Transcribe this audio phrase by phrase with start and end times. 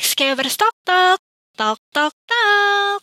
[0.00, 1.20] Excavers Talk Talk
[1.60, 3.00] Talk Talk Talk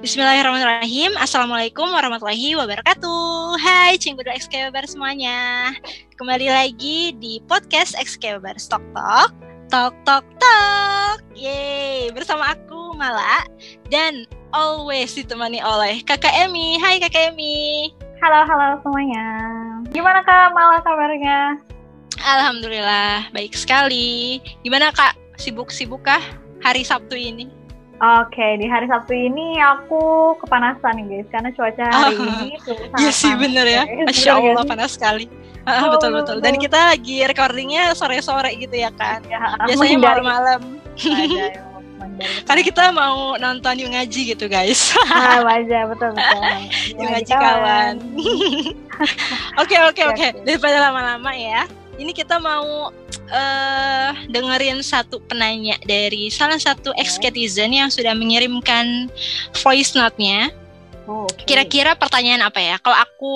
[0.00, 1.12] Bismillahirrahmanirrahim.
[1.20, 3.60] Assalamualaikum warahmatullahi wabarakatuh.
[3.60, 5.76] Hai Cinggudu Excalibur semuanya.
[6.16, 9.36] Kembali lagi di podcast Excalibur Talk Talk.
[9.68, 11.20] Talk Talk Talk.
[11.36, 13.44] Yeay Bersama aku Mala
[13.92, 14.24] Dan
[14.56, 16.80] always ditemani oleh kakak Emi.
[16.80, 19.26] Hai kakak Emi Halo, halo semuanya.
[19.90, 20.54] Gimana kak?
[20.54, 21.58] Mala kabarnya?
[22.22, 24.38] Alhamdulillah baik sekali.
[24.62, 25.18] Gimana kak?
[25.42, 26.22] Sibuk-sibuk kah
[26.62, 27.50] hari Sabtu ini?
[27.98, 32.54] Oke, di hari Sabtu ini aku kepanasan nih guys, karena cuaca hari Oh, ini
[33.02, 33.82] Iya sih bener ya.
[34.06, 35.26] Masya Allah panas sekali.
[35.62, 40.82] Ah, Betul, dan kita lagi recordingnya sore-sore gitu ya kan Ya, biasanya malam-malam
[42.22, 44.94] ya, karena kita mau nonton Yuk Ngaji gitu guys.
[45.12, 46.42] Ah, aja, betul betul.
[46.96, 47.94] Yuk Ngaji kawan.
[49.62, 51.66] oke oke Oke, daripada lama-lama ya
[52.00, 52.90] ini kita mau
[53.32, 59.08] eh dengerin satu penanya dari salah satu ex-citizen yang sudah mengirimkan
[59.64, 60.52] voice note-nya
[61.10, 61.42] Oh, oke.
[61.42, 62.78] Kira-kira pertanyaan apa ya?
[62.78, 63.34] Kalau aku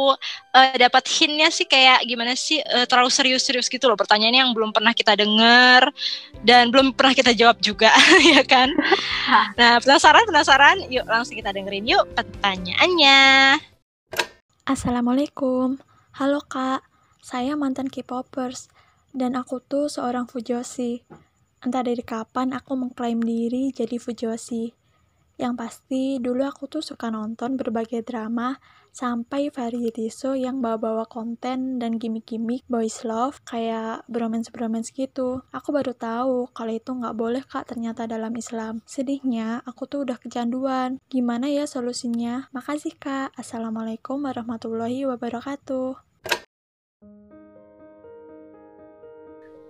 [0.54, 4.70] eh, dapat hintnya sih kayak gimana sih eh, terlalu serius-serius gitu loh pertanyaan yang belum
[4.70, 5.90] pernah kita dengar
[6.46, 7.90] dan belum pernah kita jawab juga
[8.34, 8.70] ya kan?
[9.58, 10.86] Nah penasaran penasaran?
[10.86, 13.58] Yuk langsung kita dengerin yuk pertanyaannya.
[14.66, 15.78] Assalamualaikum,
[16.18, 16.86] halo kak,
[17.22, 18.70] saya mantan K-popers
[19.10, 21.02] dan aku tuh seorang fujoshi.
[21.62, 24.85] Entah dari kapan aku mengklaim diri jadi fujoshi.
[25.36, 28.56] Yang pasti dulu aku tuh suka nonton berbagai drama
[28.96, 35.44] sampai variety show yang bawa-bawa konten dan gimmick-gimmick boys love kayak bromance-bromance gitu.
[35.52, 38.80] Aku baru tahu kalau itu nggak boleh kak ternyata dalam Islam.
[38.88, 40.96] Sedihnya aku tuh udah kecanduan.
[41.12, 42.48] Gimana ya solusinya?
[42.56, 43.36] Makasih kak.
[43.36, 46.00] Assalamualaikum warahmatullahi wabarakatuh.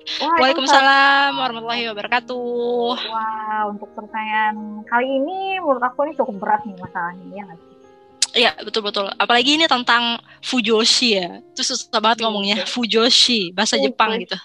[0.06, 2.90] Waalaikumsalam warahmatullahi wabarakatuh.
[3.10, 7.74] Wah, untuk pertanyaan kali ini menurut aku ini cukup berat nih masalahnya, ya nggak sih?
[8.36, 9.08] Iya betul betul.
[9.16, 11.40] Apalagi ini tentang fujoshi ya.
[11.40, 14.36] Itu susah banget ngomongnya fujoshi bahasa Jepang gitu.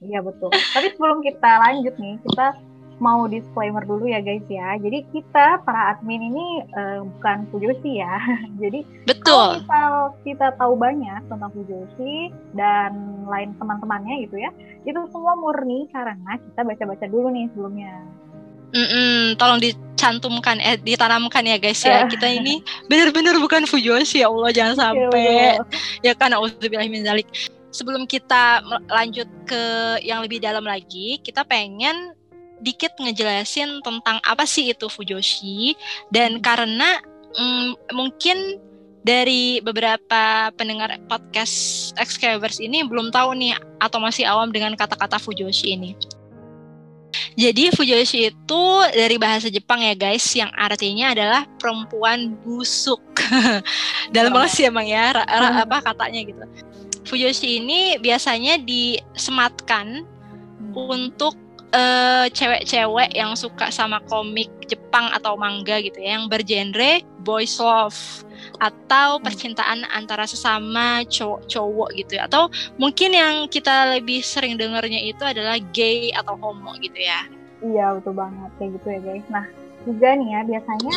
[0.00, 0.54] Iya betul.
[0.54, 2.46] Tapi sebelum kita lanjut nih, kita
[3.02, 4.78] mau disclaimer dulu ya guys ya.
[4.78, 8.18] Jadi kita para admin ini eh, bukan Fujoshi ya.
[8.62, 9.48] Jadi kalau Betul.
[9.62, 9.90] misal
[10.22, 14.50] kita tahu banyak tentang Fujoshi dan lain teman-temannya gitu ya,
[14.84, 17.94] itu semua murni karena kita baca-baca dulu nih sebelumnya.
[18.74, 22.04] Mm-mm, tolong dicantumkan, eh, ditanamkan ya guys ya.
[22.12, 22.58] Kita ini
[22.90, 25.62] benar-benar bukan fujoshi ya Allah jangan sampai.
[26.02, 27.06] ya kan auzubillahi min.
[27.74, 29.62] Sebelum kita lanjut ke
[30.06, 32.14] yang lebih dalam lagi, kita pengen
[32.64, 35.76] dikit ngejelasin tentang apa sih itu fujoshi
[36.08, 36.98] dan karena
[37.36, 38.58] mm, mungkin
[39.04, 45.76] dari beberapa pendengar podcast Excavers ini belum tahu nih atau masih awam dengan kata-kata fujoshi
[45.76, 45.92] ini.
[47.36, 48.62] Jadi fujoshi itu
[48.96, 52.98] dari bahasa Jepang ya guys yang artinya adalah perempuan busuk.
[54.14, 55.64] Dalam banget sih emang ya ra- ra- Hmm.
[55.68, 56.44] apa katanya gitu.
[57.04, 60.08] Fujoshi ini biasanya disematkan
[60.72, 61.36] untuk
[61.74, 68.24] eh, cewek-cewek yang suka sama komik Jepang atau manga gitu ya yang bergenre boys love
[68.62, 72.46] atau percintaan antara sesama cowok-cowok gitu ya atau
[72.78, 77.26] mungkin yang kita lebih sering dengarnya itu adalah gay atau homo gitu ya.
[77.64, 79.26] Iya betul banget kayak gitu ya guys.
[79.32, 79.46] Nah
[79.84, 80.96] juga nih ya biasanya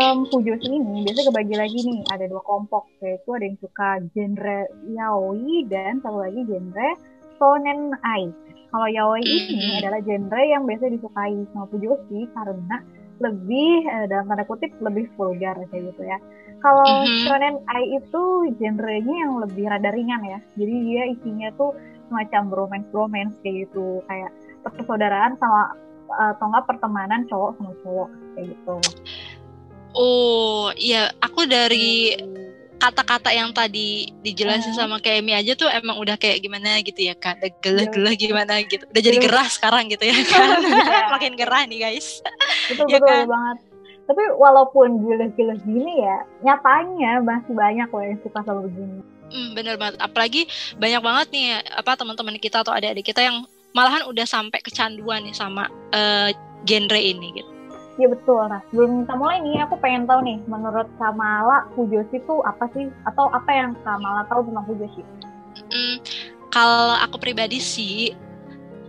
[0.00, 4.60] em Fujoshi ini biasanya kebagi lagi nih ada dua kelompok yaitu ada yang suka genre
[4.96, 6.88] yaoi dan satu lagi genre
[7.36, 8.32] shonen ai.
[8.74, 12.82] Kalau yaoi ini adalah genre yang biasanya disukai sama Fujoshi karena
[13.22, 16.18] lebih eh, dalam tanda kutip lebih vulgar kayak gitu ya.
[16.58, 17.22] Kalau Mhm.
[17.22, 18.22] shonen ai itu
[18.58, 20.42] genrenya yang lebih rada ringan ya.
[20.58, 21.70] Jadi dia isinya tuh
[22.10, 24.34] semacam bromance-bromance kayak gitu kayak
[24.66, 25.70] persaudaraan sama
[26.34, 28.74] atau enggak pertemanan cowok sama cowok kayak gitu.
[29.94, 32.10] Oh, iya, aku dari
[32.84, 34.78] kata-kata yang tadi dijelasin Mhm.
[34.78, 38.84] sama Kemi aja tuh emang udah kayak gimana gitu ya kan, udah gelah-gelah gimana gitu,
[38.84, 39.26] udah jadi Betul.
[39.32, 41.00] gerah sekarang gitu ya kan, Iya.
[41.16, 42.20] makin gerah nih guys.
[42.68, 43.26] betul Ya betul kan?
[43.26, 43.58] banget.
[44.04, 49.00] Tapi walaupun gila-gila gini ya, nyatanya masih banyak loh yang suka sama begini.
[49.24, 50.44] Hmm, bener banget, apalagi
[50.76, 55.32] banyak banget nih apa teman-teman kita atau adik-adik kita yang malahan udah sampai kecanduan nih
[55.32, 57.50] sama eh, genre ini gitu.
[57.94, 58.42] Iya betul.
[58.50, 62.90] Nah sebelum kita mulai nih, aku pengen tahu nih, menurut Kamala Fujoshi itu apa sih?
[63.06, 65.02] Atau apa yang Kamala tahu tentang Fujoshi?
[65.70, 65.96] Hmm,
[66.50, 68.10] kalau aku pribadi sih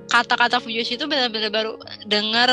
[0.10, 1.78] kata-kata Fujoshi itu benar-benar baru
[2.10, 2.50] dengar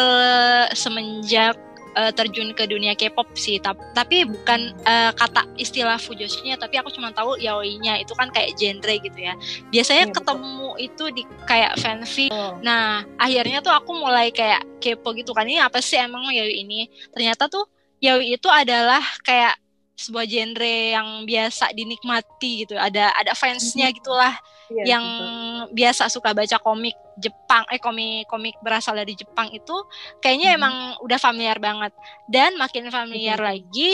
[0.76, 1.56] semenjak
[1.96, 3.60] uh, terjun ke dunia K-pop sih.
[3.62, 8.00] Tapi bukan uh, kata istilah fujoshi-nya tapi aku cuma tahu yaoi-nya.
[8.00, 9.34] Itu kan kayak genre gitu ya.
[9.72, 10.86] Biasanya ya, ketemu betul.
[10.86, 12.30] itu di kayak fanfic.
[12.32, 12.56] Oh.
[12.64, 16.88] nah akhirnya tuh aku mulai kayak kepo gitu kan ini apa sih emang yaoi ini?
[17.12, 17.68] Ternyata tuh
[18.02, 19.56] yaoi itu adalah kayak
[20.02, 22.74] sebuah genre yang biasa dinikmati gitu.
[22.74, 23.98] Ada ada fansnya mm-hmm.
[24.02, 24.34] gitulah
[24.72, 25.76] iya, yang gitu.
[25.76, 29.76] biasa suka baca komik Jepang eh komik komik berasal dari Jepang itu
[30.24, 30.58] kayaknya hmm.
[30.58, 30.74] emang
[31.04, 31.92] udah familiar banget
[32.32, 33.48] dan makin familiar hmm.
[33.52, 33.92] lagi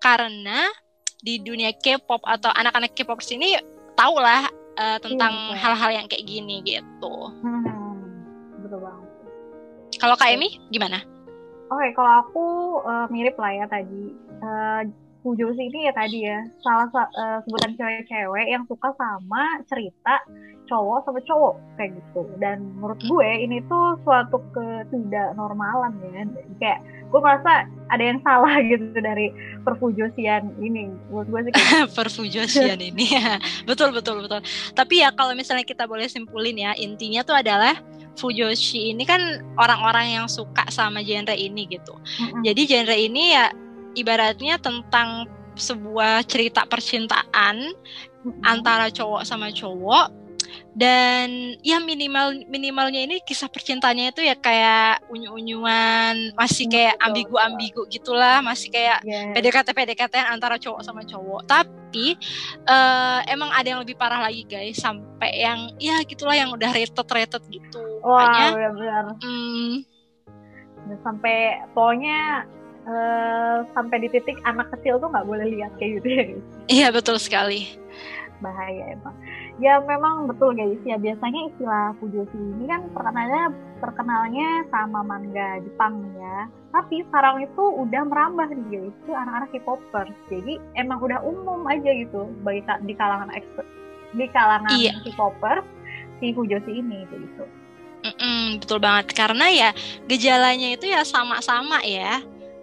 [0.00, 0.68] karena
[1.20, 3.56] di dunia K-pop atau anak-anak K-pop sini
[3.96, 4.48] tau lah
[4.80, 7.14] uh, tentang iya, hal-hal yang kayak gini gitu.
[7.44, 8.00] Hmm,
[8.64, 9.08] betul banget.
[10.00, 11.04] Kalau Kak Emi gimana?
[11.70, 12.44] Oke, okay, kalau aku
[12.82, 14.16] uh, mirip lah ya tadi.
[14.40, 14.82] Uh,
[15.20, 16.40] Fujoshi ini ya tadi ya.
[16.64, 20.24] Salah uh, sebutan cewek-cewek yang suka sama cerita
[20.70, 22.22] cowok sama cowok kayak gitu.
[22.38, 26.24] Dan menurut gue ini tuh suatu ketidaknormalan ya.
[26.56, 26.78] Kayak
[27.10, 29.28] gue merasa ada yang salah gitu dari
[29.66, 30.88] perfujosian ini.
[31.12, 33.04] Menurut gue sih kayak perfujosian ini.
[33.20, 33.36] Ya
[33.68, 34.40] betul betul betul.
[34.72, 37.76] Tapi ya kalau misalnya kita boleh simpulin ya intinya tuh adalah
[38.18, 41.94] Fujoshi ini kan orang-orang yang suka sama genre ini gitu.
[41.96, 42.42] Mm-hmm.
[42.42, 43.48] Jadi genre ini ya
[43.94, 45.26] ibaratnya tentang
[45.58, 47.74] sebuah cerita percintaan
[48.44, 50.20] antara cowok sama cowok.
[50.70, 58.42] Dan ya minimal minimalnya ini kisah percintaannya itu ya kayak unyu-unyuan masih kayak ambigu-ambigu gitulah
[58.42, 59.34] masih kayak yes.
[59.34, 61.46] PDKT PDKT antara cowok sama cowok.
[61.46, 62.18] Tapi
[62.66, 66.98] uh, emang ada yang lebih parah lagi guys sampai yang ya gitulah yang udah rated
[66.98, 67.82] rated gitu.
[68.02, 69.86] Wah wow, benar hmm,
[71.02, 72.46] sampai pokoknya
[72.90, 76.46] Uh, sampai di titik anak kecil tuh nggak boleh lihat kayak gitu ya guys.
[76.66, 77.70] Iya betul sekali.
[78.42, 79.14] Bahaya emang.
[79.62, 86.02] Ya memang betul guys ya biasanya istilah fujoshi ini kan terkenalnya terkenalnya sama manga Jepang
[86.18, 86.50] ya.
[86.74, 90.16] Tapi sekarang itu udah merambah nih guys ke anak-anak K-popers.
[90.26, 93.70] Jadi emang udah umum aja gitu bagi di kalangan expert
[94.18, 94.98] di kalangan iya.
[95.06, 95.62] K-popers
[96.18, 97.46] si fujoshi ini gitu.
[98.02, 99.70] Mm -mm, betul banget karena ya
[100.10, 102.18] gejalanya itu ya sama-sama ya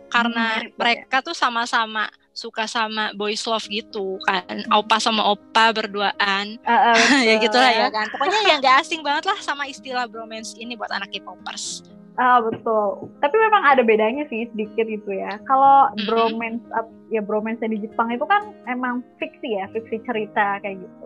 [0.08, 2.08] karena hmm, mereka tuh sama-sama
[2.38, 4.62] suka sama boys love gitu kan.
[4.70, 6.62] Opa sama opa berduaan.
[6.62, 8.06] Uh, uh, ya gitulah ya kan.
[8.14, 11.82] Pokoknya yang gak asing banget lah sama istilah bromance ini buat anak K-popers.
[12.18, 13.10] Ah uh, betul.
[13.22, 15.42] Tapi memang ada bedanya sih sedikit gitu ya.
[15.50, 16.62] Kalau bromance
[17.10, 21.06] ya bromance di Jepang itu kan emang fiksi ya, fiksi cerita kayak gitu.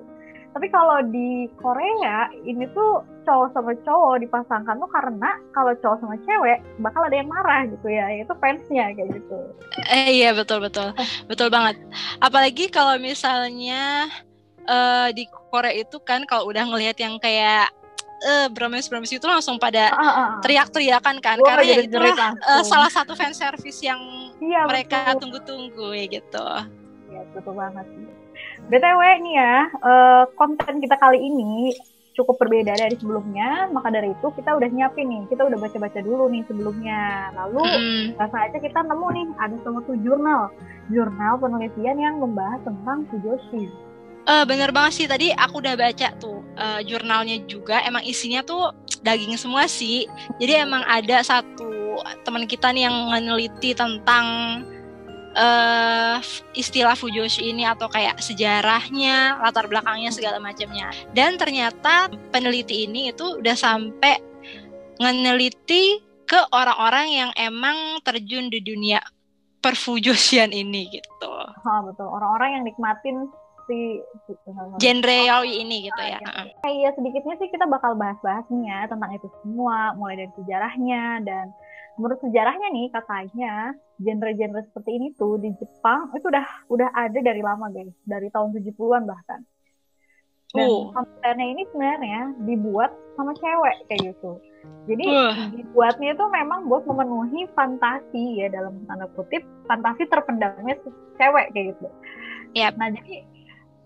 [0.52, 6.16] Tapi kalau di Korea ini tuh cowok sama cowok dipasangkan tuh karena kalau cowok sama
[6.28, 9.40] cewek bakal ada yang marah gitu ya, itu fansnya kayak gitu.
[9.88, 10.92] Eh iya betul betul
[11.32, 11.80] betul banget.
[12.20, 14.12] Apalagi kalau misalnya
[14.68, 17.72] uh, di Korea itu kan kalau udah ngelihat yang kayak
[18.28, 22.64] uh, bromance bromance itu langsung pada uh, uh, teriak-teriakan kan Gua karena ya itu uh,
[22.68, 24.00] salah satu fan service yang
[24.44, 26.48] iya, mereka tunggu-tunggu ya gitu.
[27.08, 27.86] Iya betul banget.
[28.70, 31.74] BTW nih ya, uh, konten kita kali ini
[32.12, 36.28] cukup berbeda dari sebelumnya, maka dari itu kita udah nyiapin nih, kita udah baca-baca dulu
[36.28, 37.32] nih sebelumnya.
[37.36, 38.04] Lalu hmm.
[38.20, 40.52] rasa aja kita nemu nih ada suatu jurnal,
[40.92, 43.72] jurnal penelitian yang membahas tentang Fujoshi.
[44.22, 48.70] Uh, bener banget sih tadi aku udah baca tuh uh, jurnalnya juga emang isinya tuh
[49.02, 50.06] daging semua sih
[50.38, 54.62] jadi emang ada satu teman kita nih yang meneliti tentang
[55.36, 56.18] uh,
[56.56, 60.92] istilah fujoshi ini atau kayak sejarahnya, latar belakangnya segala macamnya.
[61.16, 64.20] Dan ternyata peneliti ini itu udah sampai
[65.02, 69.04] meneliti ke orang-orang yang emang terjun di dunia
[69.60, 71.34] perfujosian ini gitu.
[71.44, 72.08] Oh, betul.
[72.08, 73.28] Orang-orang yang nikmatin
[73.70, 74.02] si
[74.82, 76.20] genre yaoi ini gitu ya.
[76.66, 81.46] Iya, sedikitnya sih kita bakal bahas-bahas nih ya tentang itu semua, mulai dari sejarahnya dan
[82.00, 83.54] menurut sejarahnya nih katanya
[84.02, 88.58] genre-genre seperti ini tuh di Jepang itu udah udah ada dari lama guys, dari tahun
[88.58, 89.42] 70-an bahkan.
[90.52, 90.92] Dan uh.
[90.92, 94.32] kontennya ini sebenarnya dibuat sama cewek kayak gitu.
[94.90, 95.36] Jadi uh.
[95.56, 100.76] dibuatnya itu memang buat memenuhi fantasi ya dalam tanda kutip fantasi terpendamnya
[101.16, 101.88] cewek kayak gitu.
[102.60, 102.76] Yep.
[102.76, 103.16] Nah jadi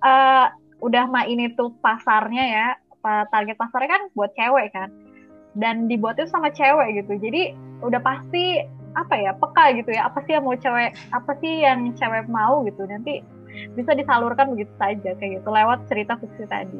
[0.01, 0.47] uh,
[0.81, 2.67] udah mah ini tuh pasarnya ya
[3.05, 4.89] target pasarnya kan buat cewek kan
[5.55, 7.55] dan dibuatnya sama cewek gitu jadi
[7.85, 11.79] udah pasti apa ya peka gitu ya apa sih yang mau cewek apa sih yang
[11.99, 13.21] cewek mau gitu nanti
[13.75, 16.79] bisa disalurkan begitu saja kayak gitu lewat cerita fiksi tadi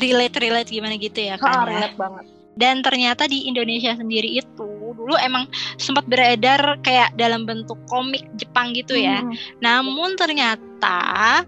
[0.00, 1.92] relate relate gimana gitu ya kan ha, ya?
[1.96, 2.24] banget
[2.58, 4.68] dan ternyata di Indonesia sendiri itu
[4.98, 5.46] dulu emang
[5.78, 9.62] sempat beredar kayak dalam bentuk komik Jepang gitu ya hmm.
[9.62, 11.46] namun ternyata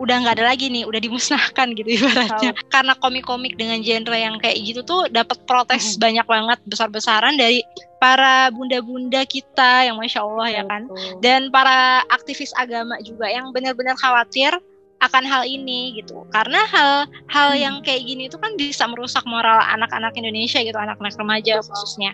[0.00, 2.56] udah nggak ada lagi nih, udah dimusnahkan gitu ibaratnya.
[2.56, 2.66] Oh.
[2.72, 6.00] Karena komik-komik dengan genre yang kayak gitu tuh dapat protes hmm.
[6.00, 7.60] banyak banget besar-besaran dari
[8.00, 10.88] para bunda-bunda kita yang masya Allah ya kan,
[11.20, 14.56] dan para aktivis agama juga yang benar-benar khawatir
[15.00, 16.28] akan hal ini gitu.
[16.28, 17.60] Karena hal-hal hmm.
[17.60, 22.12] yang kayak gini itu kan bisa merusak moral anak-anak Indonesia gitu anak-anak remaja khususnya.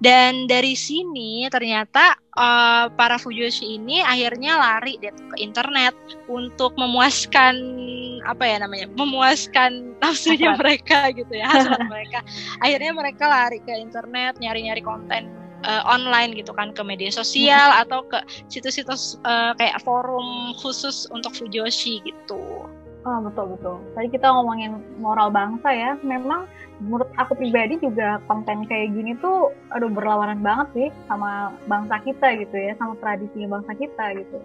[0.00, 5.92] Dan dari sini ternyata uh, para fujoshi ini akhirnya lari deh ke internet
[6.26, 7.84] untuk memuaskan
[8.22, 9.70] apa ya namanya memuaskan
[10.02, 11.52] nafsunya mereka gitu ya
[11.92, 12.24] mereka.
[12.64, 17.82] Akhirnya mereka lari ke internet nyari-nyari konten uh, online gitu kan ke media sosial hmm.
[17.86, 18.18] atau ke
[18.52, 22.66] situs-situs uh, kayak forum khusus untuk fujoshi gitu.
[23.02, 23.76] Oh betul betul.
[23.98, 25.98] Tadi kita ngomongin moral bangsa ya.
[26.06, 26.46] Memang
[26.78, 32.38] menurut aku pribadi juga konten kayak gini tuh aduh berlawanan banget sih sama bangsa kita
[32.38, 34.38] gitu ya, sama tradisi bangsa kita gitu.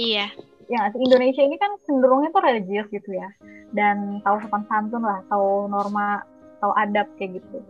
[0.00, 0.32] Iya.
[0.68, 3.28] Ya, Indonesia ini kan cenderungnya tuh religius gitu ya.
[3.76, 6.24] Dan tahu sopan santun lah, tahu norma,
[6.64, 7.60] tahu adab kayak gitu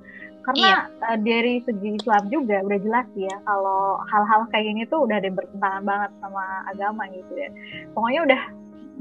[0.49, 0.78] karena iya.
[1.05, 5.28] uh, dari segi Islam juga udah jelas ya kalau hal-hal kayak gini tuh udah ada
[5.28, 7.52] bertentangan banget sama agama gitu ya.
[7.93, 8.43] Pokoknya udah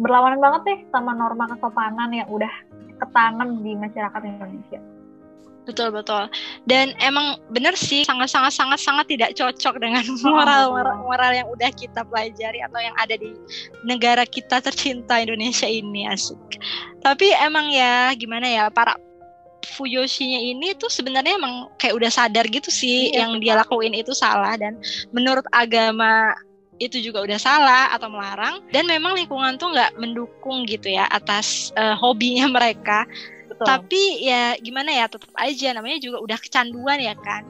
[0.03, 2.51] berlawanan banget deh sama norma kesopanan yang udah
[2.99, 4.83] ketanam di masyarakat Indonesia.
[5.63, 6.27] Betul betul.
[6.67, 11.47] Dan emang bener sih sangat sangat sangat sangat tidak cocok dengan moral moral, moral yang
[11.47, 13.31] udah kita pelajari atau yang ada di
[13.87, 16.59] negara kita tercinta Indonesia ini asik.
[17.03, 18.95] Tapi emang ya gimana ya para
[19.67, 24.15] Fuyoshinya ini tuh sebenarnya emang kayak udah sadar gitu sih iya, yang dia lakuin itu
[24.15, 24.79] salah dan
[25.11, 26.31] menurut agama
[26.77, 31.73] itu juga udah salah atau melarang dan memang lingkungan tuh nggak mendukung gitu ya atas
[31.75, 33.05] uh, hobinya mereka.
[33.49, 33.65] Betul.
[33.65, 37.43] Tapi ya gimana ya tetap aja namanya juga udah kecanduan ya kan.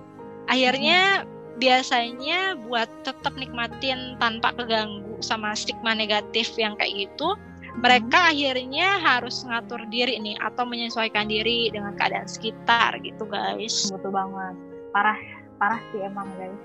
[0.47, 1.59] Akhirnya hmm.
[1.59, 7.35] biasanya buat tetap nikmatin tanpa keganggu sama stigma negatif yang kayak gitu
[7.77, 8.29] mereka hmm.
[8.33, 13.93] akhirnya harus ngatur diri nih atau menyesuaikan diri dengan keadaan sekitar gitu guys.
[13.93, 14.55] Betul banget.
[14.89, 15.19] Parah
[15.61, 16.57] parah sih emang guys.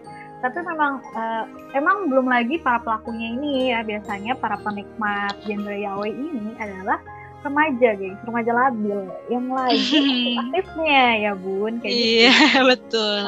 [0.43, 1.45] Tapi memang uh,
[1.77, 3.85] emang belum lagi para pelakunya ini ya.
[3.85, 6.99] Biasanya para penikmat genre yaoi ini adalah
[7.43, 9.01] remaja guys remaja labil.
[9.27, 10.03] Yang lagi
[10.41, 12.07] aktifnya ya bun kayak gitu.
[12.07, 12.39] Iya
[12.71, 13.23] betul.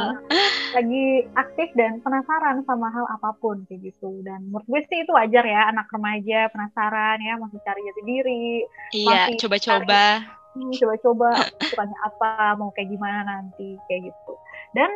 [0.74, 1.04] Lagi
[1.34, 4.22] aktif dan penasaran sama hal apa pun kayak gitu.
[4.22, 8.46] Dan menurut gue sih itu wajar ya anak remaja penasaran ya masih cari jati diri
[8.94, 10.04] iya coba-coba.
[10.54, 11.28] Hmm, coba-coba
[11.68, 14.32] sukanya apa mau kayak gimana nanti kayak gitu.
[14.72, 14.90] Dan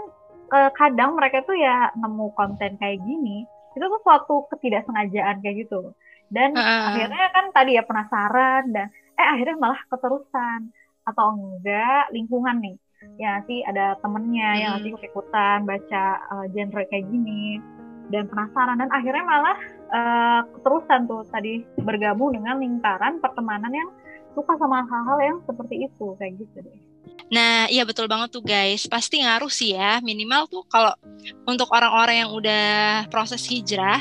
[0.55, 3.45] uh, kadang mereka tuh ya nemu konten kayak gini
[3.77, 5.95] itu tuh suatu ketidaksengajaan kayak gitu.
[6.29, 6.93] Dan uh.
[6.93, 10.71] akhirnya kan tadi ya penasaran dan eh akhirnya malah keterusan.
[11.05, 12.77] Atau enggak lingkungan nih.
[13.19, 14.61] Ya sih ada temennya hmm.
[14.61, 17.59] yang nanti ikutan baca uh, genre kayak gini.
[18.09, 18.81] Dan penasaran.
[18.81, 19.59] Dan akhirnya malah
[19.93, 23.91] uh, keterusan tuh tadi bergabung dengan lingkaran pertemanan yang
[24.33, 26.17] suka sama hal-hal yang seperti itu.
[26.17, 26.79] Kayak gitu deh.
[27.29, 28.89] Nah, iya betul banget tuh guys.
[28.89, 30.01] Pasti ngaruh sih ya.
[30.01, 30.93] Minimal tuh kalau
[31.45, 32.67] untuk orang-orang yang udah
[33.13, 34.01] proses hijrah,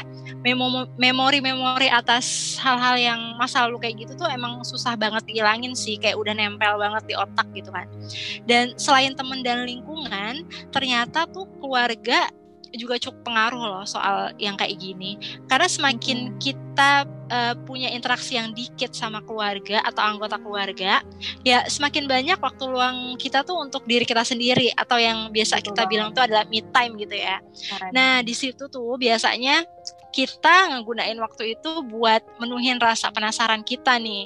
[0.96, 6.00] memori-memori atas hal-hal yang masa lalu kayak gitu tuh emang susah banget dihilangin sih.
[6.00, 7.88] Kayak udah nempel banget di otak gitu kan.
[8.48, 12.32] Dan selain temen dan lingkungan, ternyata tuh keluarga
[12.76, 15.16] juga cukup pengaruh loh soal yang kayak gini.
[15.46, 21.04] Karena semakin kita uh, punya interaksi yang dikit sama keluarga atau anggota keluarga,
[21.44, 25.66] ya semakin banyak waktu luang kita tuh untuk diri kita sendiri atau yang biasa Betul
[25.72, 25.92] kita banget.
[25.92, 27.38] bilang tuh adalah me time gitu ya.
[27.44, 27.92] Keren.
[27.94, 29.64] Nah, di situ tuh biasanya
[30.12, 34.26] kita ngegunain waktu itu buat menuhin rasa penasaran kita nih.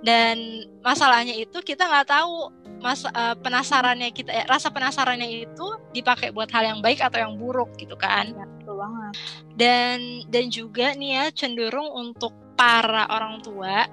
[0.00, 2.48] Dan masalahnya itu kita nggak tahu
[2.80, 7.36] mas uh, penasarannya kita eh, rasa penasarannya itu dipakai buat hal yang baik atau yang
[7.36, 8.32] buruk gitu kan.
[8.32, 9.12] Ya, betul banget.
[9.54, 9.98] Dan
[10.32, 13.84] dan juga nih ya cenderung untuk para orang tua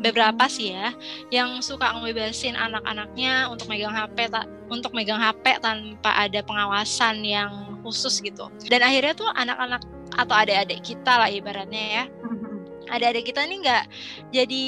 [0.00, 0.52] beberapa hmm.
[0.52, 0.96] sih ya
[1.28, 7.76] yang suka ngebebasin anak-anaknya untuk megang HP tak untuk megang HP tanpa ada pengawasan yang
[7.84, 8.48] khusus gitu.
[8.72, 9.84] Dan akhirnya tuh anak-anak
[10.16, 12.41] atau adik-adik kita lah ibaratnya ya hmm
[12.92, 13.84] adik-adik kita ini nggak
[14.30, 14.64] jadi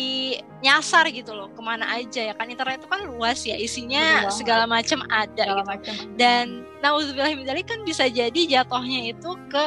[0.65, 2.49] nyasar gitu loh ke mana aja ya kan.
[2.49, 5.71] Internet itu kan luas ya isinya segala macam ada segala gitu.
[5.71, 5.95] macem.
[6.17, 6.45] dan
[6.81, 7.37] nauzubillah
[7.69, 9.65] kan bisa jadi jatuhnya itu ke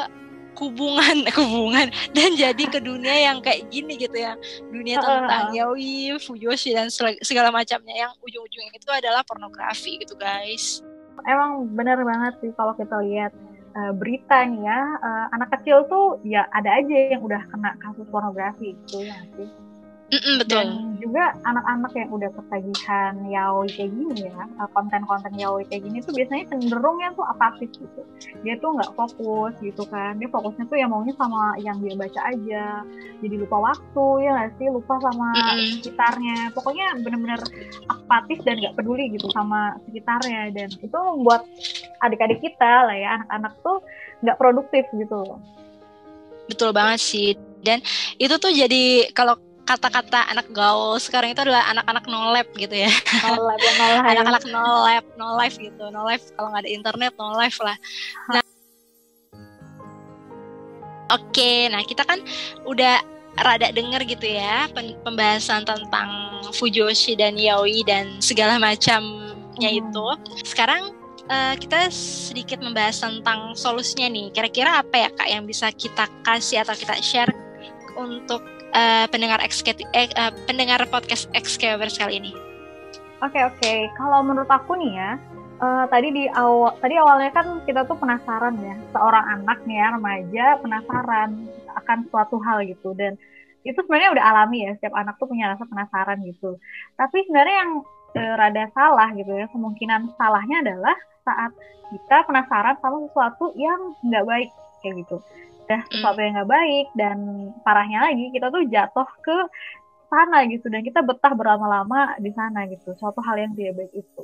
[0.57, 1.87] hubungan hubungan
[2.17, 4.33] dan jadi ke dunia yang kayak gini gitu ya.
[4.73, 6.89] Dunia tentang yaoi fujoshi dan
[7.21, 7.93] segala macamnya.
[7.93, 10.81] Yang ujung-ujungnya itu adalah pornografi gitu guys.
[11.25, 13.33] Emang benar banget sih kalau kita lihat
[13.77, 18.09] uh, berita nih ya uh, anak kecil tuh ya ada aja yang udah kena kasus
[18.09, 19.49] pornografi gitu ya sih
[20.07, 20.55] Mm-mm, betul.
[20.55, 20.67] Dan
[21.03, 26.15] juga anak-anak yang udah ketagihan yaoi kayak gini ya, eh, konten-konten yaoi kayak gini tuh
[26.15, 28.01] biasanya cenderungnya tuh apatis gitu.
[28.39, 30.15] Dia tuh nggak fokus gitu kan.
[30.15, 32.87] Dia fokusnya tuh ya maunya sama yang dia baca aja.
[33.19, 35.67] Jadi lupa waktu ya nggak sih, lupa sama Mm-mm.
[35.83, 36.37] sekitarnya.
[36.55, 37.41] Pokoknya bener-bener
[37.91, 40.55] apatis dan nggak peduli gitu sama sekitarnya.
[40.55, 41.43] Dan itu membuat
[41.99, 43.83] adik-adik kita lah ya, anak-anak tuh
[44.23, 45.35] nggak produktif gitu.
[46.47, 47.35] Betul banget sih.
[47.59, 47.83] Dan
[48.15, 49.35] itu tuh jadi kalau
[49.67, 52.91] kata-kata anak gaul sekarang itu adalah anak-anak no lab gitu ya.
[53.27, 54.07] No lab, no life.
[54.07, 55.83] Anak-anak no lab, no life gitu.
[55.91, 57.75] No life kalau nggak ada internet, no life lah.
[58.31, 58.43] Nah,
[61.07, 62.19] Oke, nah kita kan
[62.67, 62.99] udah
[63.39, 64.67] rada denger gitu ya
[65.05, 69.79] pembahasan tentang fujoshi dan yaoi dan segala macamnya Hmm.
[69.81, 70.07] itu.
[70.43, 70.91] Sekarang
[71.27, 74.31] eh, kita sedikit membahas tentang solusinya nih.
[74.31, 77.31] Kira-kira apa ya kak yang bisa kita kasih atau kita share
[77.95, 82.31] untuk eh, pendengar XK, eh, eh, pendengar podcast XKWers kali ini?
[83.23, 85.11] Oke oke, kalau menurut aku nih ya,
[85.61, 89.87] eh, tadi di awal, tadi awalnya kan kita tuh penasaran ya, seorang anak nih ya
[89.97, 91.29] remaja penasaran
[91.77, 93.17] akan suatu hal gitu dan
[93.67, 96.55] itu sebenarnya udah alami ya, setiap anak tuh punya rasa penasaran gitu.
[96.95, 97.71] Tapi sebenarnya yang
[98.15, 100.95] eh, rada salah gitu ya, kemungkinan salahnya adalah
[101.27, 101.51] saat
[101.91, 104.49] kita penasaran sama sesuatu yang nggak baik
[104.83, 105.17] kayak gitu.
[105.67, 107.17] Udah sesuatu yang nggak baik dan
[107.67, 109.37] parahnya lagi kita tuh jatuh ke
[110.07, 114.23] sana gitu dan kita betah berlama-lama di sana gitu suatu hal yang tidak baik itu.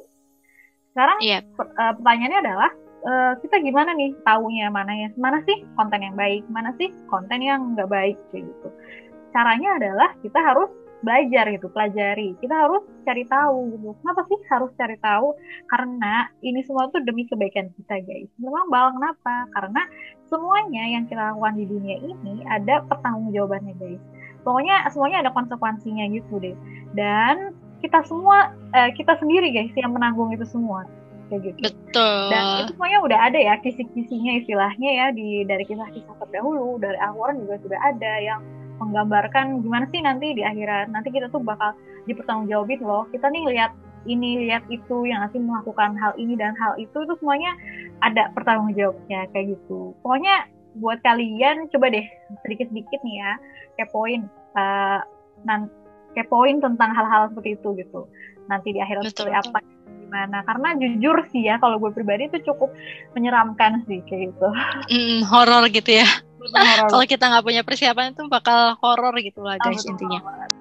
[0.95, 1.43] Sekarang Iya.
[1.43, 2.71] per- eh, pertanyaannya adalah
[3.03, 7.43] eh, kita gimana nih taunya mana ya mana sih konten yang baik mana sih konten
[7.43, 8.67] yang nggak baik kayak gitu.
[9.35, 10.71] Caranya adalah kita harus
[11.03, 12.33] belajar gitu pelajari.
[12.39, 13.91] Kita harus cari tahu gitu.
[14.01, 15.35] Kenapa sih harus cari tahu?
[15.67, 18.31] Karena ini semua tuh demi kebaikan kita guys.
[18.39, 19.51] Memang bal kenapa?
[19.51, 19.81] Karena
[20.31, 24.03] semuanya yang kita lakukan di dunia ini ada pertanggungjawabannya guys.
[24.47, 26.55] Pokoknya semuanya ada konsekuensinya gitu deh.
[26.95, 30.87] Dan kita semua eh, kita sendiri guys yang menanggung itu semua.
[31.27, 31.59] Kayak gitu.
[31.71, 32.19] Betul.
[32.29, 37.41] dan itu semuanya udah ada ya kisi-kisinya istilahnya ya di dari kisah-kisah terdahulu dari Al-Quran
[37.47, 38.39] juga sudah ada yang
[38.81, 40.89] menggambarkan gimana sih nanti di akhirat.
[40.89, 41.77] Nanti kita tuh bakal
[42.09, 43.05] dipertanggungjawabin loh.
[43.11, 43.71] Kita nih lihat
[44.03, 47.55] ini lihat itu yang nanti melakukan hal ini dan hal itu itu semuanya
[48.03, 49.95] ada pertanggungjawabnya kayak gitu.
[50.03, 52.05] Pokoknya buat kalian coba deh
[52.41, 53.31] sedikit-sedikit nih ya
[53.77, 54.25] kepoin
[54.57, 54.99] uh,
[55.45, 55.69] nan
[56.17, 58.09] kepoin tentang hal-hal seperti itu gitu.
[58.51, 59.59] Nanti di akhirat Betul, seperti apa
[60.03, 60.37] gimana.
[60.45, 62.69] Karena jujur sih ya kalau gue pribadi itu cukup
[63.17, 64.47] menyeramkan sih kayak gitu.
[64.91, 66.07] Mm, horor gitu ya.
[66.89, 70.19] Kalau kita nggak punya persiapan itu bakal horor gitu lah Ah, guys betul intinya.
[70.21, 70.51] banget.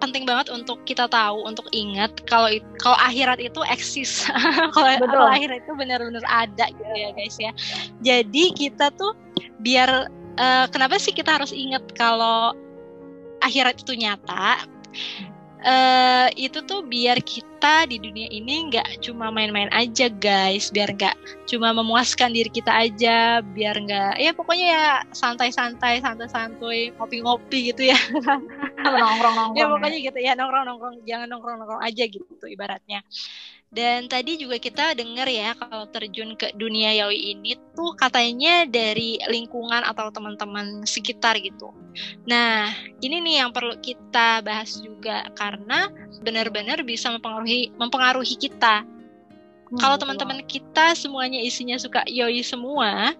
[0.00, 2.48] penting banget untuk kita tahu untuk ingat kalau
[2.80, 4.24] kalau akhirat itu eksis.
[4.72, 7.52] Kalau akhirat itu benar-benar ada gitu ya guys ya.
[8.00, 9.12] Jadi kita tuh
[9.60, 10.08] biar
[10.40, 12.56] eh, kenapa sih kita harus ingat kalau
[13.44, 14.64] akhirat itu nyata
[15.60, 20.72] eh itu tuh biar kita di dunia ini nggak cuma main-main aja guys.
[20.72, 23.44] Biar nggak cuma memuaskan diri kita aja.
[23.44, 27.98] Biar nggak ya pokoknya ya santai-santai santai-santai ngopi-ngopi gitu ya.
[28.80, 33.04] Nongkrong nongkrong ya pokoknya gitu ya nongkrong nongkrong jangan nongkrong nongkrong aja gitu ibaratnya
[33.70, 39.14] dan tadi juga kita dengar ya kalau terjun ke dunia yaoi ini tuh katanya dari
[39.30, 41.70] lingkungan atau teman-teman sekitar gitu.
[42.26, 45.86] Nah, ini nih yang perlu kita bahas juga karena
[46.18, 48.82] benar-benar bisa mempengaruhi mempengaruhi kita.
[48.82, 53.14] Hmm, kalau teman-teman kita semuanya isinya suka yoi semua,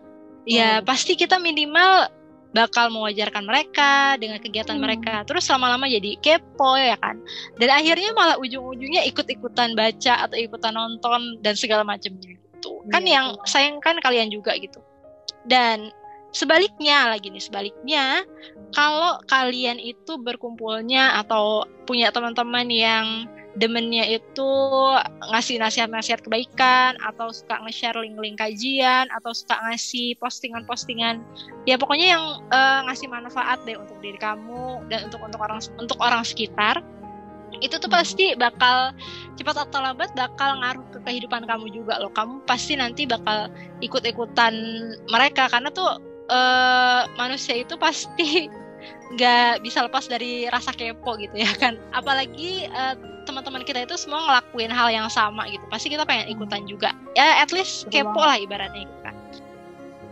[0.51, 0.87] ya betul.
[0.91, 2.11] pasti kita minimal
[2.51, 4.83] bakal mewajarkan mereka dengan kegiatan Hmm.
[4.83, 5.23] mereka.
[5.27, 7.19] Terus lama-lama jadi kepo ya kan.
[7.63, 12.73] Dan akhirnya malah ujung-ujungnya ikut-ikutan baca atau ikutan nonton dan segala macam gitu.
[12.91, 13.47] Kan Iya, yang betul.
[13.47, 14.83] sayangkan kalian juga gitu.
[15.47, 15.95] Dan
[16.35, 18.27] sebaliknya lagi nih, sebaliknya
[18.75, 23.07] kalau kalian itu berkumpulnya atau punya teman-teman yang
[23.59, 24.51] demennya itu
[25.35, 31.19] ngasih nasihat-nasihat kebaikan atau suka nge-share link-link kajian atau suka ngasih postingan-postingan.
[31.67, 35.99] Ya pokoknya yang eh, ngasih manfaat deh untuk diri kamu dan untuk untuk orang untuk
[35.99, 36.79] orang sekitar
[37.59, 38.95] itu tuh pasti bakal
[39.35, 42.15] cepat atau lambat bakal ngaruh ke kehidupan kamu juga loh.
[42.15, 43.51] Kamu pasti nanti bakal
[43.83, 44.55] ikut-ikutan
[45.11, 45.99] mereka karena tuh
[46.31, 48.47] eh, manusia itu pasti
[49.19, 51.75] nggak bisa lepas dari rasa kepo gitu ya kan.
[51.91, 55.63] Apalagi eh, teman-teman kita itu semua ngelakuin hal yang sama gitu.
[55.69, 56.95] Pasti kita pengen ikutan juga.
[57.15, 59.15] Ya at least kepo lah ibaratnya gitu kan.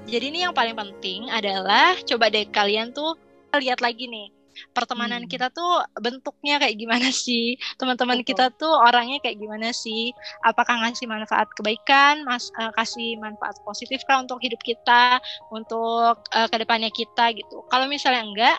[0.08, 3.16] Jadi ini yang paling penting adalah coba deh kalian tuh
[3.52, 4.32] lihat lagi nih
[4.74, 5.30] pertemanan Hmm.
[5.30, 7.54] kita tuh bentuknya kayak gimana sih?
[7.78, 10.10] Teman-teman kita tuh orangnya kayak gimana sih?
[10.42, 15.22] Apakah ngasih manfaat kebaikan mas eh, kasih manfaat positif kah untuk hidup kita
[15.54, 17.62] untuk eh, ke depannya kita gitu.
[17.70, 18.58] Kalau misalnya enggak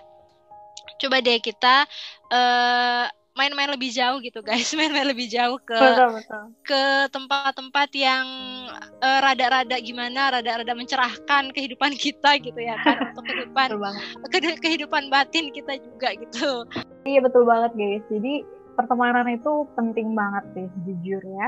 [1.00, 1.88] coba deh kita
[2.34, 3.06] uh,
[3.39, 4.67] main-main lebih jauh gitu guys.
[4.78, 6.43] Main-main lebih jauh ke betul, betul.
[6.67, 6.84] ke
[7.15, 8.28] tempat-tempat yang
[8.99, 13.69] uh, rada-rada gimana rada-rada mencerahkan kehidupan kita gitu ya kan untuk kehidupan
[14.28, 16.67] ke kehidupan batin kita juga gitu.
[17.08, 18.04] Iya betul banget guys.
[18.12, 18.43] Jadi
[18.75, 21.47] pertemanan itu penting banget sih jujur ya.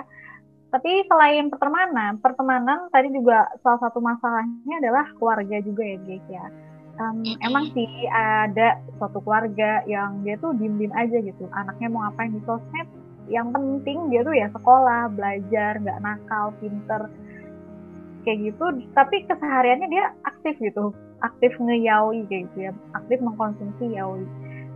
[0.72, 6.71] Tapi selain pertemanan pertemanan tadi juga salah satu masalahnya adalah keluarga juga ya guys ya
[7.02, 11.50] um, emang sih ada suatu keluarga yang dia tuh diem-diem aja gitu.
[11.54, 12.88] Anaknya mau ngapain di sosmed?
[13.32, 17.10] Yang penting dia tuh ya sekolah belajar nggak nakal pinter.
[18.22, 18.66] Kayak gitu.
[18.94, 20.94] Tapi kesehariannya dia aktif gitu.
[21.22, 22.72] Aktif ngeyaui kayak gitu ya.
[22.94, 24.26] Aktif mengkonsumsi yaoi.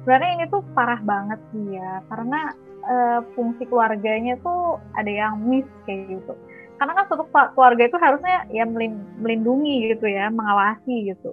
[0.05, 2.01] Sebenarnya ini tuh parah banget sih ya.
[2.09, 2.53] Karena
[2.85, 6.33] uh, fungsi keluarganya tuh ada yang miss kayak gitu.
[6.75, 11.31] Karena kan suatu keluarga itu harusnya ya melindungi gitu ya mengawasi gitu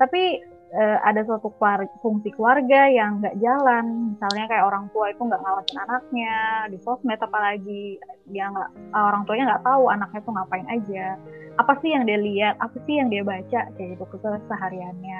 [0.00, 0.42] tapi
[0.74, 4.16] uh, ada suatu keluarga, fungsi keluarga yang nggak jalan.
[4.16, 6.36] Misalnya kayak orang tua itu nggak ngawasin anaknya
[6.70, 7.98] di sosmed apalagi
[8.30, 11.06] dia nggak orang tuanya nggak tahu anaknya tuh ngapain aja.
[11.54, 12.54] Apa sih yang dia lihat?
[12.58, 13.60] Apa sih yang dia baca?
[13.78, 15.18] Kayak gitu kesehariannya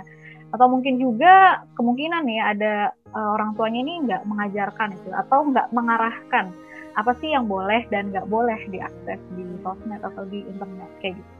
[0.55, 2.75] atau mungkin juga kemungkinan nih ada
[3.11, 6.55] uh, orang tuanya ini nggak mengajarkan itu atau nggak mengarahkan
[6.95, 11.33] apa sih yang boleh dan nggak boleh diakses di sosmed atau di internet kayak gitu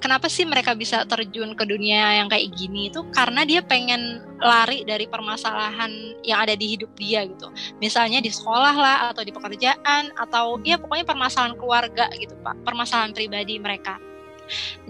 [0.00, 3.04] kenapa sih mereka bisa terjun ke dunia yang kayak gini itu?
[3.12, 5.92] Karena dia pengen lari dari permasalahan
[6.24, 7.52] yang ada di hidup dia gitu.
[7.78, 12.56] Misalnya di sekolah lah atau di pekerjaan atau ya pokoknya permasalahan keluarga gitu pak.
[12.64, 14.00] Permasalahan pribadi mereka.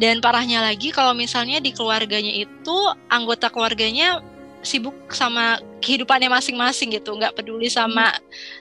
[0.01, 2.77] Dan parahnya lagi kalau misalnya di keluarganya itu
[3.12, 4.25] anggota keluarganya
[4.64, 7.12] sibuk sama kehidupannya masing-masing gitu.
[7.18, 8.14] Nggak peduli sama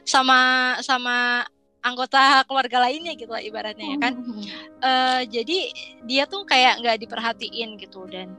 [0.04, 1.48] sama sama
[1.80, 4.14] anggota keluarga lainnya gitu lah ibaratnya ya kan.
[4.84, 5.60] Uh, jadi
[6.04, 8.36] dia tuh kayak nggak diperhatiin gitu dan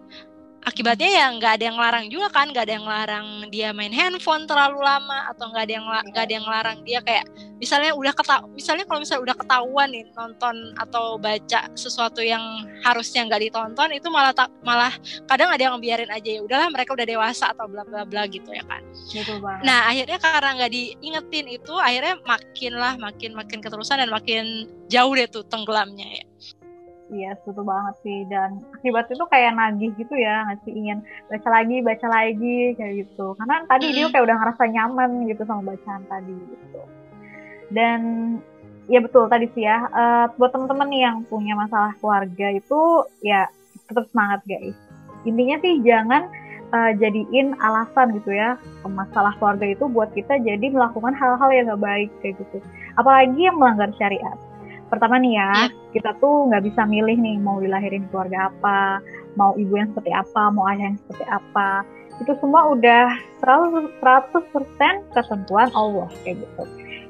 [0.60, 4.44] akibatnya ya nggak ada yang larang juga kan nggak ada yang larang dia main handphone
[4.44, 7.24] terlalu lama atau nggak ada yang nggak ada yang larang dia kayak
[7.56, 12.42] misalnya udah keta misalnya kalau misalnya udah ketahuan nih nonton atau baca sesuatu yang
[12.84, 14.92] harusnya nggak ditonton itu malah tak malah
[15.28, 18.52] kadang ada yang biarin aja ya udahlah mereka udah dewasa atau bla bla bla gitu
[18.52, 18.84] ya kan.
[19.64, 25.12] Nah akhirnya karena nggak diingetin itu akhirnya makin lah makin makin keterusan dan makin jauh
[25.16, 26.24] deh tuh tenggelamnya ya
[27.10, 28.22] Iya, setuju banget sih.
[28.30, 33.26] Dan akibat itu kayak nagih gitu ya, ngasih ingin baca lagi, baca lagi, kayak gitu.
[33.34, 33.98] Karena tadi mm -hmm.
[33.98, 36.82] dia kayak udah ngerasa nyaman gitu sama bacaan tadi gitu.
[37.74, 38.00] Dan
[38.86, 42.80] ya betul tadi sih ya, uh, buat temen-temen yang punya masalah keluarga itu
[43.26, 43.50] ya
[43.90, 44.78] tetap semangat guys.
[45.26, 46.30] Intinya sih jangan
[46.70, 51.82] uh, jadiin alasan gitu ya masalah keluarga itu buat kita jadi melakukan hal-hal yang gak
[51.82, 52.58] baik kayak gitu.
[52.98, 54.38] Apalagi yang melanggar syariat
[54.90, 55.72] pertama nih ya, ya.
[55.94, 58.98] kita tuh nggak bisa milih nih mau dilahirin keluarga apa,
[59.38, 61.86] mau ibu yang seperti apa, mau ayah yang seperti apa.
[62.20, 66.62] Itu semua udah 100%, 100% ketentuan Allah kayak gitu.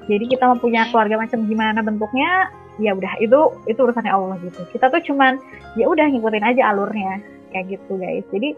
[0.06, 4.60] Jadi kita mau punya keluarga macam gimana bentuknya, ya udah itu itu urusannya Allah gitu.
[4.70, 5.40] Kita tuh cuman
[5.74, 7.18] ya udah ngikutin aja alurnya
[7.50, 8.26] kayak gitu guys.
[8.30, 8.54] Jadi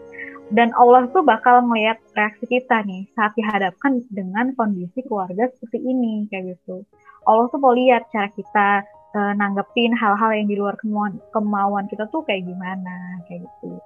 [0.53, 6.29] dan Allah tuh bakal melihat reaksi kita nih saat dihadapkan dengan kondisi keluarga seperti ini
[6.29, 6.85] kayak gitu.
[7.23, 8.83] Allah tuh mau lihat cara kita
[9.13, 13.79] uh, nanggepin hal-hal yang di luar kemauan, kemauan kita tuh kayak gimana kayak gitu.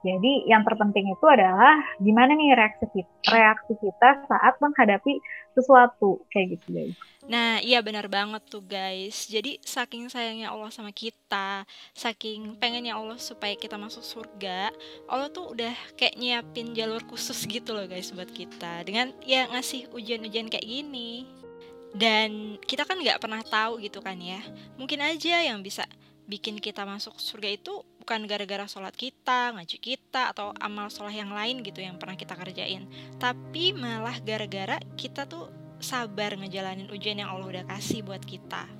[0.00, 5.20] Jadi yang terpenting itu adalah gimana nih reaksi kita, reaksi kita saat menghadapi
[5.52, 6.96] sesuatu kayak gitu guys.
[7.28, 9.28] Nah iya benar banget tuh guys.
[9.28, 14.72] Jadi saking sayangnya Allah sama kita, saking pengennya Allah supaya kita masuk surga,
[15.04, 18.88] Allah tuh udah kayak nyiapin jalur khusus gitu loh guys buat kita.
[18.88, 21.39] Dengan ya ngasih ujian-ujian kayak gini
[21.96, 24.38] dan kita kan nggak pernah tahu gitu kan ya
[24.78, 25.86] mungkin aja yang bisa
[26.30, 31.34] bikin kita masuk surga itu bukan gara-gara sholat kita, ngaji kita, atau amal sholat yang
[31.34, 32.86] lain gitu yang pernah kita kerjain.
[33.18, 35.50] Tapi malah gara-gara kita tuh
[35.82, 38.70] sabar ngejalanin ujian yang Allah udah kasih buat kita.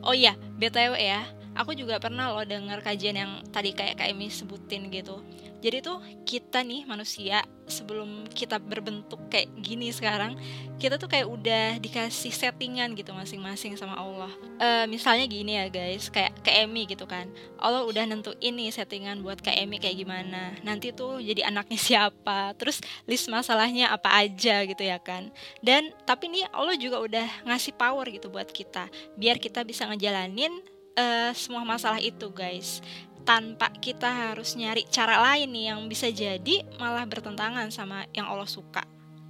[0.00, 4.32] Oh iya, BTW ya, aku juga pernah loh denger kajian yang tadi kayak Kak Emi
[4.32, 5.20] sebutin gitu.
[5.64, 5.96] Jadi tuh
[6.28, 10.36] kita nih manusia sebelum kita berbentuk kayak gini sekarang,
[10.76, 14.28] kita tuh kayak udah dikasih settingan gitu masing-masing sama Allah.
[14.60, 17.32] E, misalnya gini ya guys, kayak ke Emi gitu kan.
[17.56, 20.52] Allah udah nentuin nih settingan buat Kak Emi kayak gimana.
[20.60, 25.32] Nanti tuh jadi anaknya siapa, terus list masalahnya apa aja gitu ya kan.
[25.64, 30.52] Dan tapi nih Allah juga udah ngasih power gitu buat kita, biar kita bisa ngejalanin
[31.00, 32.84] uh, semua masalah itu guys
[33.24, 38.48] tanpa kita harus nyari cara lain nih yang bisa jadi malah bertentangan sama yang Allah
[38.48, 38.84] suka.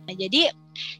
[0.04, 0.50] Nah, jadi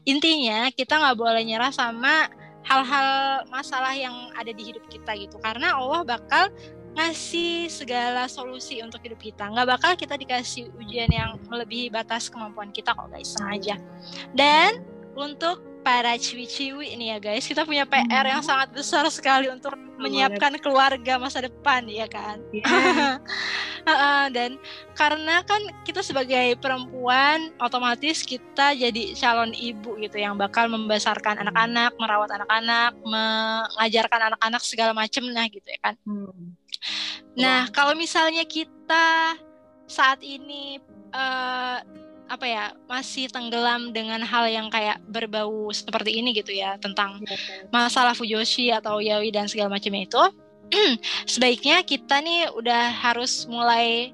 [0.07, 2.31] intinya kita nggak boleh nyerah sama
[2.65, 6.49] hal-hal masalah yang ada di hidup kita gitu karena Allah bakal
[6.95, 9.51] ngasih segala solusi untuk hidup kita.
[9.51, 13.75] Nggak bakal kita dikasih ujian yang melebihi batas kemampuan kita kok guys, aja.
[14.31, 14.79] Dan
[15.13, 18.49] untuk para ciwi-ciwi ini ya guys, kita punya PR yang hmm.
[18.49, 22.41] sangat besar sekali untuk menyiapkan keluarga masa depan ya kan.
[23.85, 24.33] Yeah.
[24.33, 24.57] dan
[24.97, 31.93] karena kan kita sebagai perempuan otomatis kita jadi calon ibu gitu yang bakal membesarkan anak-anak,
[32.01, 35.93] merawat anak-anak, mengajarkan anak-anak segala macam nah gitu ya kan.
[36.01, 36.57] Hmm.
[37.37, 39.37] Nah, kalau misalnya kita
[39.85, 40.81] saat ini
[41.13, 41.77] uh,
[42.25, 47.37] apa ya masih tenggelam dengan hal yang kayak berbau seperti ini gitu ya tentang iya,
[47.69, 50.23] masalah fujoshi atau yaoi dan segala macamnya itu
[51.31, 54.09] sebaiknya kita nih udah harus mulai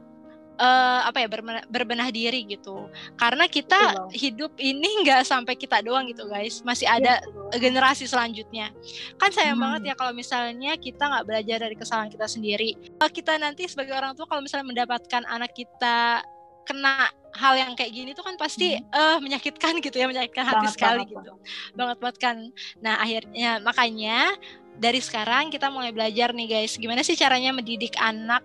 [0.61, 4.09] uh, apa ya berbenah, berbenah diri gitu karena kita betul.
[4.13, 7.59] hidup ini nggak sampai kita doang gitu guys masih iya, ada betul.
[7.63, 8.69] generasi selanjutnya
[9.17, 9.63] kan sayang hmm.
[9.65, 12.77] banget ya kalau misalnya kita nggak belajar dari kesalahan kita sendiri
[13.11, 16.21] kita nanti sebagai orang tua kalau misalnya mendapatkan anak kita
[16.65, 18.91] kena hal yang kayak gini tuh kan pasti hmm.
[18.91, 21.33] uh, menyakitkan gitu ya menyakitkan hati banget, sekali banget, gitu.
[21.75, 21.97] banget.
[21.97, 22.37] Banget kan.
[22.83, 24.35] Nah akhirnya makanya
[24.75, 26.75] dari sekarang kita mulai belajar nih guys.
[26.75, 28.43] Gimana sih caranya mendidik anak?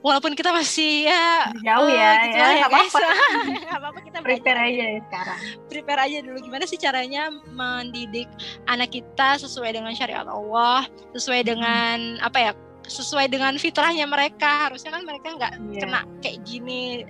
[0.00, 2.66] Walaupun kita masih ya jauh ya, uh, gitu ya, ya.
[2.72, 2.94] guys
[3.68, 5.38] nggak apa-apa kita prepare aja ya sekarang.
[5.68, 6.38] Prepare aja dulu.
[6.40, 8.24] Gimana sih caranya mendidik
[8.64, 11.48] anak kita sesuai dengan syariat Allah sesuai hmm.
[11.52, 12.52] dengan apa ya
[12.88, 14.72] sesuai dengan fitrahnya mereka?
[14.72, 15.80] Harusnya kan mereka nggak yeah.
[15.84, 17.04] kena kayak gini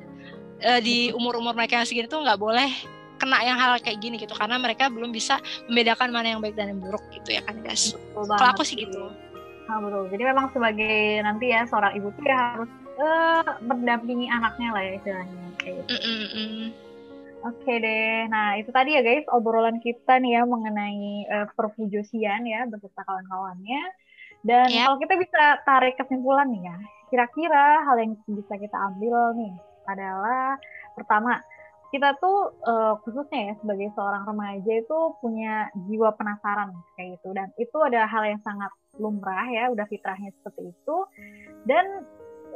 [0.64, 2.70] uh, di umur-umur mereka yang segini tuh nggak boleh
[3.20, 5.36] kena yang hal kayak gini gitu karena mereka belum bisa
[5.68, 7.92] membedakan mana yang baik dan yang buruk gitu ya kan guys.
[8.16, 9.12] Kalau aku sih gitu.
[9.68, 10.08] Nah, betul.
[10.10, 14.92] Jadi memang sebagai nanti ya seorang ibu tuh ya harus uh, mendampingi anaknya lah ya
[14.96, 15.92] istilahnya kayak gitu.
[16.00, 16.66] Mm -mm.
[17.40, 18.16] Oke okay deh.
[18.32, 23.84] Nah itu tadi ya guys obrolan kita nih ya mengenai uh, perfujosian ya beserta kawan-kawannya.
[24.40, 24.88] Dan yep.
[24.88, 26.76] kalau kita bisa tarik kesimpulan nih ya,
[27.12, 29.52] kira-kira hal yang bisa kita ambil nih
[29.86, 30.58] adalah
[30.96, 31.40] pertama
[31.90, 37.34] kita tuh uh, khususnya ya sebagai seorang remaja itu punya jiwa penasaran kayak gitu.
[37.34, 40.96] Dan itu ada hal yang sangat lumrah ya udah fitrahnya seperti itu.
[41.66, 42.06] Dan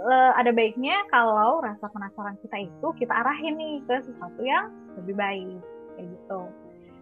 [0.07, 4.71] uh, ada baiknya kalau rasa penasaran kita itu kita arahin nih ke sesuatu yang
[5.03, 5.59] lebih baik
[5.99, 6.41] kayak gitu.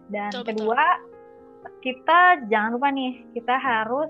[0.09, 0.83] Dan betul, kedua
[1.61, 1.71] betul.
[1.85, 4.09] kita jangan lupa nih kita harus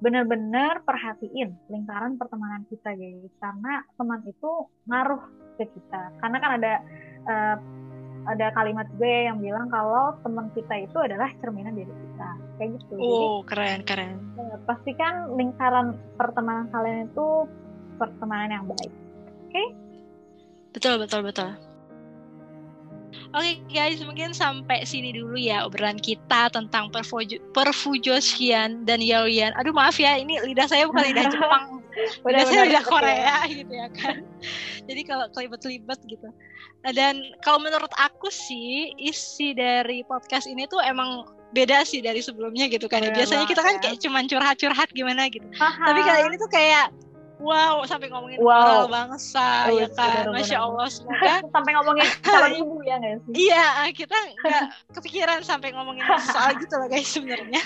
[0.00, 3.32] benar-benar perhatiin lingkaran pertemanan kita guys.
[3.40, 4.50] Karena teman itu
[4.88, 5.22] ngaruh
[5.60, 6.02] ke kita.
[6.20, 6.74] Karena kan ada
[7.28, 7.56] uh,
[8.20, 12.30] ada kalimat gue yang bilang kalau teman kita itu adalah cerminan diri kita.
[12.60, 12.94] Kayak gitu.
[12.96, 14.12] Oh Jadi, keren keren.
[14.36, 17.28] uh, pastikan lingkaran pertemanan kalian itu
[17.96, 18.92] pertemanan yang baik.
[19.48, 19.52] Oke?
[19.52, 19.68] Okay?
[20.70, 21.50] betul betul betul
[23.30, 26.90] Oke okay, guys, mungkin sampai sini dulu ya obrolan kita tentang
[27.54, 29.54] perfujosian dan yaoian.
[29.54, 31.78] Aduh maaf ya, ini lidah saya bukan lidah Jepang,
[32.26, 33.36] lidah saya lidah Korea ya.
[33.46, 34.26] gitu ya kan.
[34.90, 36.26] Jadi kalau kelibet-kelibet gitu.
[36.82, 41.22] Nah, dan kalau menurut aku sih isi dari podcast ini tuh emang
[41.54, 42.98] beda sih dari sebelumnya gitu kan.
[42.98, 43.14] Ya.
[43.14, 45.46] Biasanya kita kan kayak cuman curhat-curhat gimana gitu.
[45.54, 46.90] Tapi kali ini tuh kayak
[47.40, 48.52] Wow, sampai ngomongin wow.
[48.52, 53.24] moral bangsa oh, ya kan, masya Allah semoga sampai ngomongin calon ibu ya guys.
[53.32, 53.64] Iya,
[53.96, 57.60] kita nggak kepikiran sampai ngomongin soal gitu loh guys sebenarnya.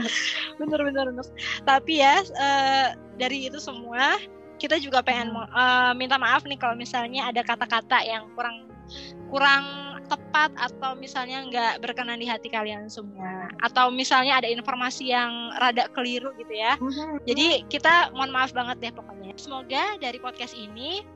[0.58, 1.12] Bener-bener.
[1.68, 4.16] Tapi ya uh, dari itu semua
[4.56, 8.68] kita juga pengen uh, minta maaf nih kalau misalnya ada kata-kata yang kurang
[9.28, 15.54] kurang tepat atau misalnya nggak berkenan di hati kalian semua atau misalnya ada informasi yang
[15.62, 17.22] rada keliru gitu ya mm-hmm.
[17.30, 21.06] jadi kita mohon maaf banget deh pokoknya semoga dari podcast ini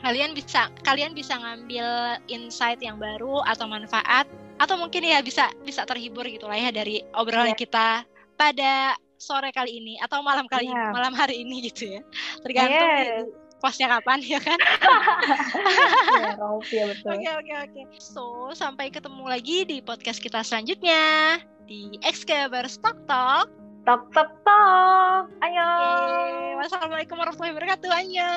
[0.00, 4.24] kalian bisa kalian bisa ngambil insight yang baru atau manfaat
[4.56, 7.60] atau mungkin ya bisa bisa terhibur gitu lah ya dari obrolan yeah.
[7.60, 7.88] kita
[8.40, 10.90] pada sore kali ini atau malam kali yeah.
[10.90, 12.00] ini, malam hari ini gitu ya
[12.40, 14.60] tergantung yes postnya kapan ya kan?
[16.68, 17.16] ya, betul.
[17.16, 17.80] Oke oke oke.
[17.96, 23.48] So sampai ketemu lagi di podcast kita selanjutnya di Xcabers Talk Talk.
[23.88, 25.32] Talk Talk Talk.
[25.40, 25.68] Ayo.
[26.60, 27.88] Wassalamualaikum warahmatullahi wabarakatuh.
[27.88, 28.32] Ayo.